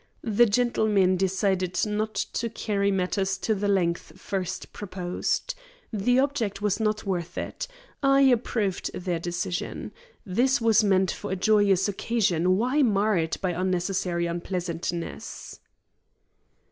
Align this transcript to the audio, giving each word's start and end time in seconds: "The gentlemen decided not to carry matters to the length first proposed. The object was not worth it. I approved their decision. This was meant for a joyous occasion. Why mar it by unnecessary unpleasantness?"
"The 0.23 0.47
gentlemen 0.47 1.15
decided 1.15 1.79
not 1.85 2.15
to 2.33 2.49
carry 2.49 2.89
matters 2.89 3.37
to 3.37 3.53
the 3.53 3.67
length 3.67 4.19
first 4.19 4.73
proposed. 4.73 5.53
The 5.93 6.17
object 6.17 6.59
was 6.59 6.79
not 6.79 7.05
worth 7.05 7.37
it. 7.37 7.67
I 8.01 8.21
approved 8.21 8.91
their 8.95 9.19
decision. 9.19 9.91
This 10.25 10.59
was 10.59 10.83
meant 10.83 11.11
for 11.11 11.29
a 11.31 11.35
joyous 11.35 11.87
occasion. 11.87 12.57
Why 12.57 12.81
mar 12.81 13.15
it 13.15 13.37
by 13.41 13.51
unnecessary 13.51 14.25
unpleasantness?" 14.25 15.59